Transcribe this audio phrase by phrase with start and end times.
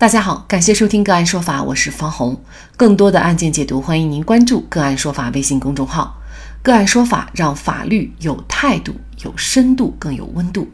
[0.00, 2.40] 大家好，感谢收听个案说法，我是方红。
[2.74, 6.18] 更多的案件解读，欢迎您关注个案说法微信公众号。
[6.62, 10.66] 个案说法让法律有态度、有深度、更有温度。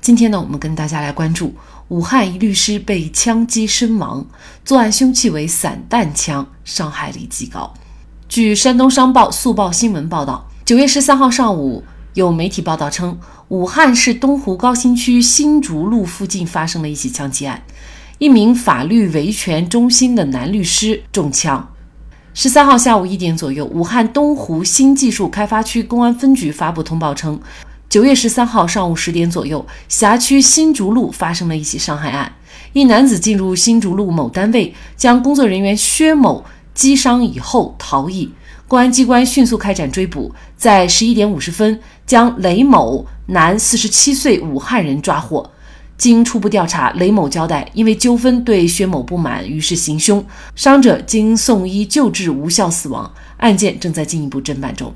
[0.00, 1.56] 今天呢，我们跟大家来关注
[1.88, 4.24] 武汉一律师被枪击身亡，
[4.64, 7.74] 作案凶器为散弹枪，伤害力极高。
[8.28, 11.82] 据山东商报、速报新闻报道，九月十三号上午，
[12.14, 13.18] 有媒体报道称，
[13.48, 17.64] 武汉市东湖高新区新竹路附近发生了一起枪击案。
[18.18, 21.72] 一名法律维权中心的男律师中枪。
[22.34, 27.40] 十三号下午一点左右，武汉东湖新技术开发区公安分局发布通报称，
[27.88, 32.32] 九月十三号上午十点左右，辖区新竹路发生了一起伤害案。
[32.72, 38.32] 一男子进入新竹路某单位，将工作人员薛某击伤以后逃逸。
[38.66, 45.52] 公安机关迅速开展追捕，在十一点五十分，将雷某，男，四十七岁，武汉人抓获。
[45.98, 50.24] 经初步调查，雷某交代，因为纠纷对薛某不满，于是行凶。
[50.54, 54.94] 伤者经送医救治无效死亡，案件正在进一步侦办中。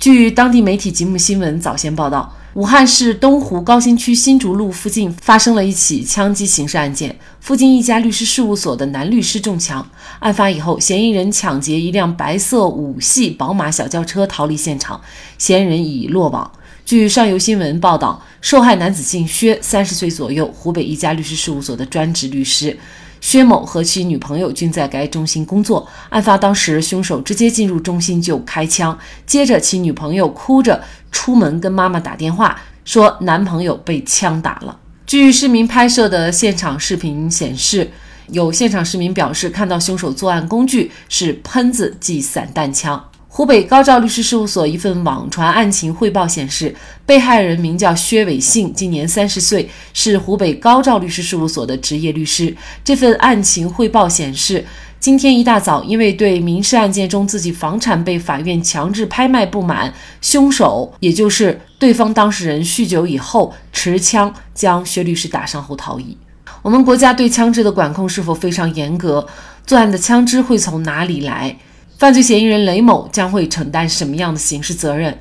[0.00, 9.88] 据当地媒体吉木新闻早先报道，武汉市东湖高新区新竹路附近发生了一起枪击刑事案件，附近一家律师事务所的男律师中枪。
[10.18, 15.00] 案发以后，嫌疑人抢劫一辆白色五系宝马小轿车逃离现场，
[15.38, 16.50] 嫌疑人已落网。
[16.86, 22.78] 据上游新闻报道，受害男子姓薛，三十岁左右，湖北一家律师事务所的专职律师。
[23.20, 25.84] 薛某和其女朋友均在该中心工作。
[26.10, 34.78] 案发当时，凶手直接进入中心就开枪，接着其女朋友哭着出门跟妈妈打电话，说男朋友被枪打了。
[35.04, 37.90] 据市民拍摄的现场视频显示，
[38.28, 43.08] 有现场市民表示看到凶手作案工具是喷子即散弹枪。
[43.36, 52.56] 湖北高照律师事务所一份网传案情汇报显示，被害人名叫薛伟信，今年三十岁，是湖北高照律师事务所的执业律师。
[52.82, 54.64] 这份案情汇报显示，
[54.98, 66.16] 今天一大早，因为对民事案件中自己房产被法院强制拍卖不满，凶手也就是对方当事人酗酒以后持枪将薛律师打伤后逃逸。
[66.62, 69.28] 我们国家对枪支的管控是否非常严格？
[69.66, 71.58] 作案的枪支会从哪里来？
[71.98, 75.18] 犯罪嫌疑人雷某将会承担什么样的刑事责任？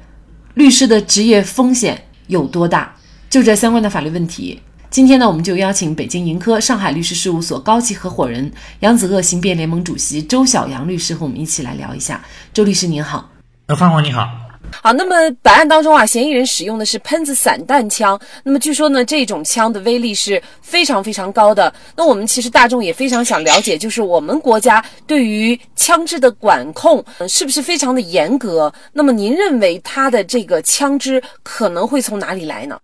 [0.56, 2.94] 律师的职业风险有多大？
[3.30, 12.22] 就这相关的法律问题，今天呢，我们就邀请北京盈科上海律师事务所高级合伙人、扬子鳄刑辩联盟主席周晓阳律师和我们一起来聊一下。
[12.54, 13.30] 周律师您好，
[13.68, 14.45] 呃，方红你好。
[14.82, 18.20] 好，那么本案当中啊，嫌疑人使用的是喷子散弹枪。
[18.44, 21.74] 那么据说呢，这种枪的威力是非常非常高的。
[21.96, 28.72] 那我们其实大众也非常想了解，就是我们国家对于枪支的管控是不是非常的严格？
[28.94, 32.78] 那么您认为它的这个枪支可能会从哪里来呢？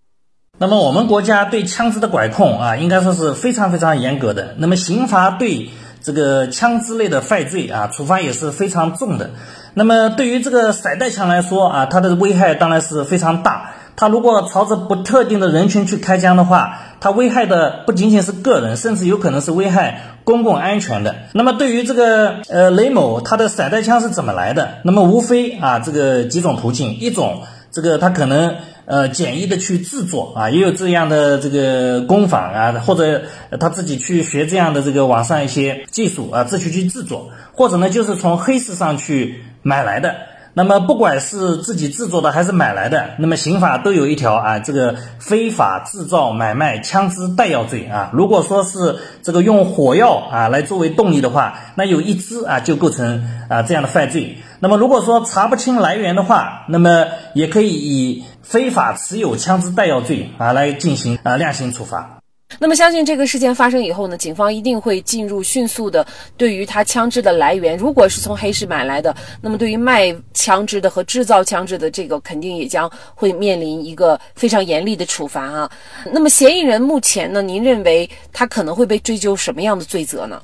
[0.57, 4.55] 那么我们国家对枪支的管控啊，应该说是非常非常严格的。
[4.59, 5.69] 那么刑罚对
[6.01, 9.29] 这个枪支类的犯罪啊，处罚也是非常重的。
[9.73, 13.73] 那么对于这个散弹枪来说啊，它的危害当然是非常大。
[13.95, 21.15] 它如果朝着不特定的人群去开枪的话，它危害的不仅仅是个人，甚至有可能是危害公共安全的。
[21.33, 24.79] 那么对于这个呃雷某，他的散弹枪是怎么来的？
[24.83, 28.55] 那么无非啊这个几种途径，一种这个他可能。
[28.85, 33.21] 呃，简易的去制作啊，也有这样的这个工坊啊，或者
[33.59, 40.15] 他自己去学这样的这个网上一些技术啊，自己去制作，或者呢，就是从黑市上去买来的。
[40.53, 48.09] 那么，不管是自己制作的还是买来的，那么刑法都有一条啊，这个非法制造、买卖枪支弹药罪啊。
[48.13, 54.37] 如果说是这个用火药啊来作为动力的话，那有一支啊就构成啊这样的犯罪。
[54.59, 62.20] 那么，如果说查不清来源的话，那么也可以以非法持有枪支弹药罪啊来进行啊量刑处罚。
[62.59, 66.05] 那么，相信这个事件发生以后呢，警方一定会进入迅速的
[66.37, 75.71] 对于他枪支的来源，如果是从黑市买来的，那么对于卖枪支的和制造枪支的这个，肯定也将会面临一个非常严厉的处罚啊。
[76.11, 80.41] 那么，嫌疑人目前呢，您认为他可能会被追究什么样的罪责呢？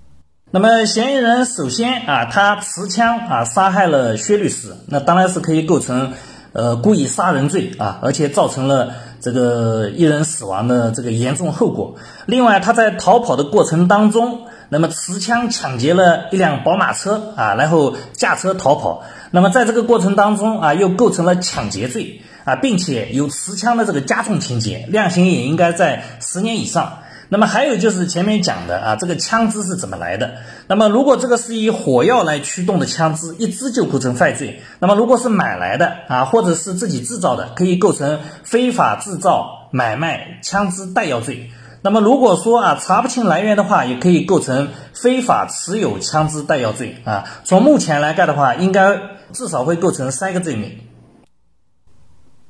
[0.50, 6.14] 那么，嫌疑人首先啊，他持枪啊杀害了薛律师，那当然是可以构成
[6.58, 8.92] 呃故意杀人罪啊，而且造成了。
[9.20, 11.96] 这个一人死亡的这个严重后果。
[12.28, 19.04] 另外，他在逃跑的过程当中，那么持枪抢劫了一辆宝马车啊，然后驾车逃跑。
[19.32, 27.00] 那么在这个过程当中啊，又构成了抢劫罪啊，并且有持枪的这个加重情节，量刑也应该在十年以上。
[27.30, 30.36] 那么还有就是前面讲的啊，这个枪支是怎么来的？
[30.68, 34.62] 那么如果这个是以火药来驱动的枪支，一支就构成犯罪。
[34.80, 41.52] 那么如果是买来的啊，或者是自己制造的，可以构成非法制造、买卖枪支弹药罪。
[41.82, 47.26] 那么如果说啊查不清来源的话，也可以构成非法持有枪支弹药罪啊。
[47.44, 49.00] 从目前来看的话，应该
[49.34, 50.80] 至少会构成三个罪名。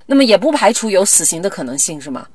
[0.05, 2.27] 那么也不排除有死刑的可能性，是吗？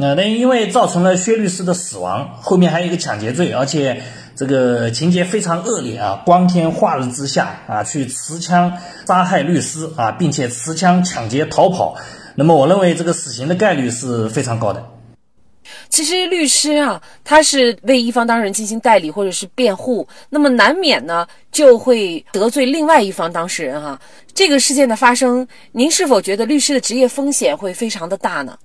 [0.00, 4.02] 那那因为造成了薛律师的死亡，后面还有一个抢劫罪，而且
[4.34, 6.22] 这个情节非常恶劣啊！
[6.24, 11.96] 光天化日之下啊，去持枪杀害律师啊，并且持枪抢劫逃跑，
[12.34, 14.82] 那么我认为这个死刑的概率是非常高的。
[15.90, 24.00] 其实律师啊，他是为一方当事人进行代理或者是辩护，那么难免呢就会得罪另外一方当事人哈。
[24.32, 28.56] 这个事件的发生，您是否觉得律师的职业风险会非常的大呢？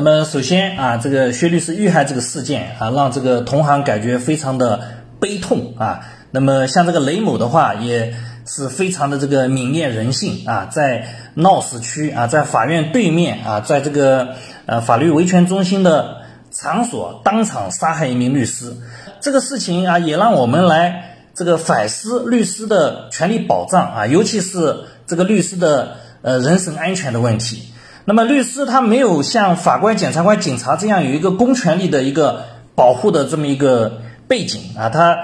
[0.00, 4.80] 那么首先啊，这个薛律师遇害这个事件啊，让这个同行感觉非常的
[5.18, 5.98] 悲痛啊。
[6.30, 8.14] 那么像这个雷某的话，也
[8.46, 11.04] 是非常的这个泯灭人性啊，在
[11.34, 14.36] 闹市区啊，在法院对面啊，在这个
[14.66, 16.18] 呃法律维权中心的
[16.52, 18.72] 场所当场杀害一名律师，
[19.20, 24.76] 这个事情啊，也让我们来这个反思律师的权利保障啊，尤其是
[25.08, 27.72] 这个律师的呃人身安全的问题。
[28.08, 32.42] 那么律师他没有像法官、检察官、警察这样有一个公权力的一个
[32.74, 35.14] 保护的这么一个背景啊，他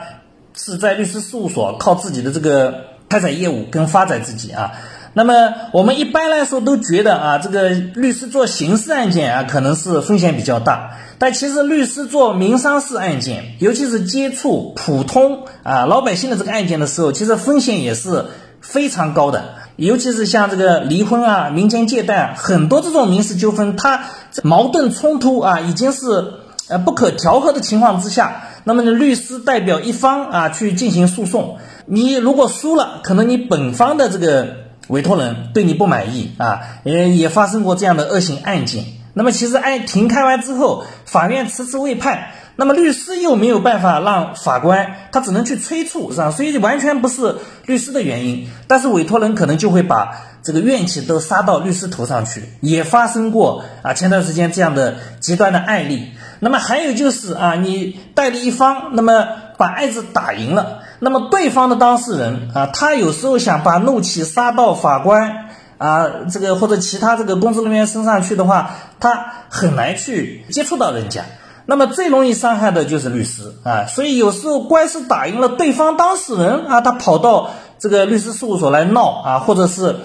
[0.54, 2.74] 是在律师事务所靠自己的这个
[3.08, 4.72] 开展业务跟发展自己啊。
[5.14, 18.26] 那么我们一般来说都觉得啊，这个律师做刑事案件啊可能是风险比较大，但其实律师做民商事案件，尤其是接触普通啊老百姓的这个案件的时候，其实风险也是
[18.60, 19.54] 非常高的。
[19.76, 24.04] 尤其是像这个离婚啊、民间借贷啊，很多这种民事纠纷，它
[24.42, 26.34] 矛盾冲突啊，已经是
[26.68, 34.48] 呃不可调和的情况之下，那么呢，律师代表一方啊去进行诉讼，你如果输了，可能你本方的这个
[34.88, 38.84] 委托人对你不满意啊，也也发生过这样的恶性案件。
[39.12, 42.28] 那么其实案庭开完之后，法院迟迟未判。
[42.56, 46.30] 那么律师又没有办法让法官，他只能去催促，是吧？
[46.30, 47.36] 所以完全不是
[47.66, 50.12] 律师的原因，但是委托人可能就会把
[50.42, 56.12] 这个怨气都撒到律师头上去，也发生过啊，前段时间这样的极端的案例。
[56.38, 65.48] 那么还有就是啊，你代理一方，那么把案子打赢了，那么对方的当事人啊，他有时候想把怒气撒到法官
[65.78, 71.24] 啊，这个或者其他这个工作人员身上去的话，他很难去接触到人家。
[71.66, 79.96] 那么最容易伤害的就是律师啊，所以有时候官司打赢了，对方当事人啊，他跑到这个律师事务所来闹啊，或者是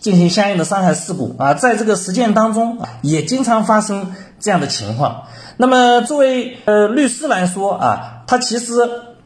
[0.00, 5.22] 进行相应的伤害事故啊，在这个实践当中啊也经常发生这样的情况。
[5.56, 8.74] 那么作为呃律师来说啊，他其实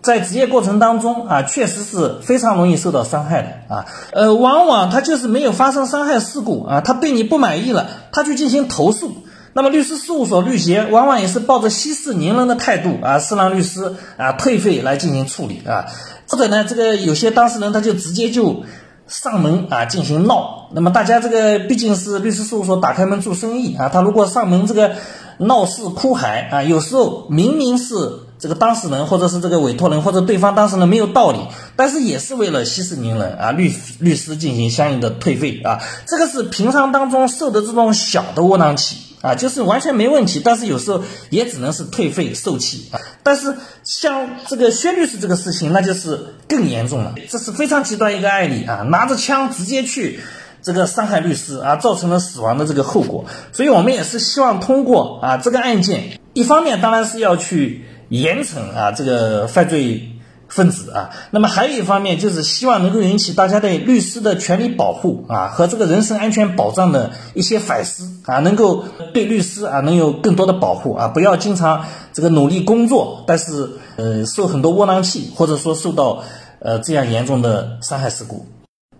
[0.01, 9.13] 在职业过程当中啊，确实是非常容易受到伤害的啊，呃，往往他就是没有发生伤害事故啊，他对你不满意了，他去进行投诉。
[9.53, 15.87] 那么律师事务所律协往往也是抱着息事宁人的态度啊，是让律师啊退费来进行处理啊，
[16.29, 18.63] 或者呢，这个有些当事人他就直接就
[19.07, 20.69] 上门啊进行闹。
[20.73, 24.93] 那么大家这个毕竟是律师事务所打开门做生意啊，他如果上门这个
[25.39, 27.95] 闹事哭喊啊，有时候明明是。
[28.41, 31.41] 这个当事人或者是这个委托人或者对方当事人没有道理，
[31.77, 43.01] 但是也是为了息事宁人啊，律律师进行相应的退费啊，这个是平常当中受的这种小的窝囊气啊，就是完全没问题，但是有时候也只能是退费受气啊。
[43.23, 50.21] 但是像这个薛律师这个事情，那就是更严重了，这是非常极端一个案例啊，拿着枪直接去
[50.63, 53.25] 这个伤害律师啊，造成了死亡的这个后果。
[53.53, 57.85] 所以我们也是希望通过啊这个案件，一方面当然是要去。
[58.11, 60.11] 严惩啊，这个犯罪
[60.51, 76.25] 分子啊，那么还有一方面就是希望能够引起大家对律师的权利保护啊和这个人身安全保障的一些反思啊，能够对律师啊能有更多的保护啊，不要经常这个努力工作，但是呃受很多窝囊气，或者说受到
[76.59, 78.45] 呃这样严重的伤害事故。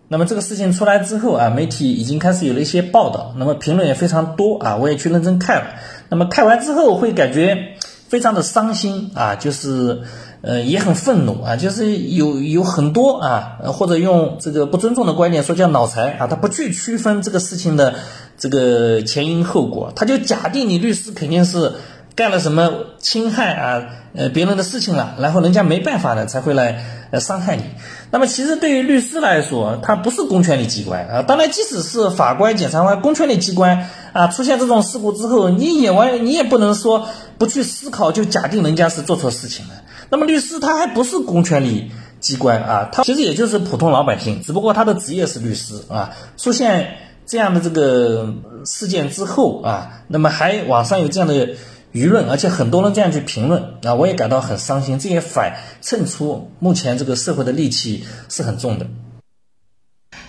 [0.07, 5.67] 那么这个事情出来之后啊，媒体已经开始有了一些报道，那么评论也非常多啊，我也去认真看了。
[6.09, 7.75] 那么看完之后会感觉。
[8.11, 10.01] 非常的伤心啊，就是，
[10.43, 17.95] 呃，也很愤怒啊，就是有有很多啊，或者用这个不尊重的观点说叫脑残啊，他不去区分这个事情的
[18.39, 21.73] 这个前因后果，他就假定你律师肯定是
[22.15, 23.83] 干了什么侵害啊，
[24.15, 27.65] 呃别人的事情了，然后人家没办法了才会来呃伤害你。
[28.11, 37.07] 那么其实对于律师来说，他不是公权力机关啊，当然即使是法官、检察官公权力机关啊，出现这种事故之后，你也完你也不能说。
[37.41, 39.73] 不去思考就假定人家是做错事情了，
[40.11, 41.91] 那么律师他还不是公权力
[42.21, 46.11] 机关啊，他其实也就是普通老百姓，只不过他的职业是律师啊。
[46.37, 48.35] 出现这样的这个
[48.67, 51.55] 事件之后啊，那么还网上有这样的
[51.93, 54.99] 舆论，而且很多人这样去评论啊，我也感到很伤心。
[54.99, 58.87] 这也反衬出目前这个社会的戾气是很重的。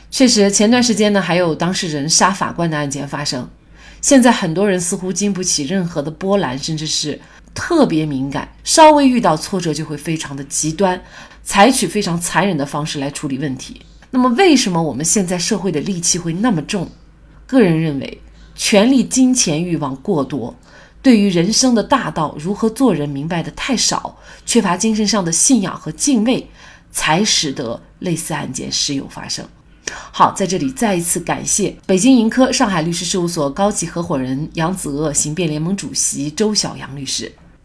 [0.10, 3.50] 确实，前段时间呢，还有当事人杀法官的案件发生。
[4.02, 7.20] 现在很多人似乎经不起任何的波澜，甚至是
[7.54, 11.02] 特别敏感，稍微遇到挫折就会非常的极端，
[11.44, 13.82] 采取非常残忍的方式来处理问题。
[14.10, 16.90] 那么，为什么我们现在社会的戾气会那么重？
[17.48, 18.22] 个人认为，
[18.56, 20.56] 权力、金钱欲望过多，
[21.02, 26.50] 对于人生的大道如何做人明白的太少，缺乏精神上的信仰和敬畏，
[26.92, 29.46] 才使得类似案件时有发生。
[30.12, 37.32] 好，在这里再一次感谢北京盈科上海律师事务所高级合伙人杨子鄂、刑辩联盟主席周晓阳律师。